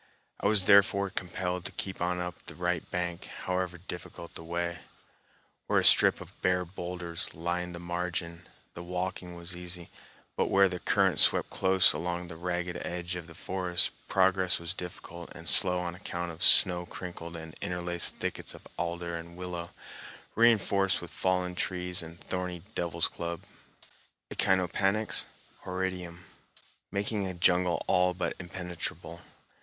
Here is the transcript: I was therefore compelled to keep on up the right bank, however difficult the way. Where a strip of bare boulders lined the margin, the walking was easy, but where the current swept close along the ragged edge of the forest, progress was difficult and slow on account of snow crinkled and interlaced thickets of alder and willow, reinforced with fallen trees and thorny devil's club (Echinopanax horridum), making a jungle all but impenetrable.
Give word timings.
I 0.39 0.47
was 0.47 0.65
therefore 0.65 1.11
compelled 1.11 1.63
to 1.65 1.71
keep 1.71 2.01
on 2.01 2.19
up 2.19 2.47
the 2.47 2.55
right 2.55 2.89
bank, 2.89 3.25
however 3.43 3.77
difficult 3.77 4.33
the 4.33 4.43
way. 4.43 4.79
Where 5.67 5.77
a 5.77 5.83
strip 5.85 6.19
of 6.19 6.41
bare 6.41 6.65
boulders 6.65 7.35
lined 7.35 7.75
the 7.75 7.79
margin, 7.79 8.47
the 8.73 8.81
walking 8.81 9.35
was 9.35 9.55
easy, 9.55 9.91
but 10.35 10.47
where 10.49 10.67
the 10.67 10.79
current 10.79 11.19
swept 11.19 11.51
close 11.51 11.93
along 11.93 12.29
the 12.29 12.35
ragged 12.35 12.81
edge 12.83 13.15
of 13.15 13.27
the 13.27 13.35
forest, 13.35 13.91
progress 14.07 14.57
was 14.57 14.73
difficult 14.73 15.29
and 15.35 15.47
slow 15.47 15.77
on 15.77 15.93
account 15.93 16.31
of 16.31 16.41
snow 16.41 16.87
crinkled 16.87 17.35
and 17.35 17.53
interlaced 17.61 18.15
thickets 18.15 18.55
of 18.55 18.67
alder 18.79 19.15
and 19.15 19.37
willow, 19.37 19.69
reinforced 20.33 20.99
with 20.99 21.11
fallen 21.11 21.53
trees 21.53 22.01
and 22.01 22.19
thorny 22.23 22.63
devil's 22.73 23.07
club 23.07 23.43
(Echinopanax 24.31 25.25
horridum), 25.63 26.23
making 26.91 27.27
a 27.27 27.35
jungle 27.35 27.83
all 27.85 28.15
but 28.15 28.33
impenetrable. 28.39 29.21